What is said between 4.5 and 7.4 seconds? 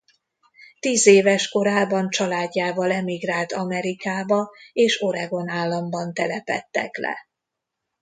és Oregon államban telepedtek le.